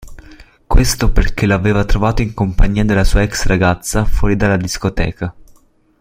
Questo 0.65 1.11
perché 1.11 1.45
lo 1.45 1.53
aveva 1.53 1.85
trovato 1.85 2.23
in 2.23 2.33
compagnia 2.33 2.83
della 2.83 3.03
sua 3.03 3.21
ex 3.21 3.45
ragazza, 3.45 4.03
fuori 4.03 4.35
dalla 4.35 4.57
discoteca. 4.57 5.31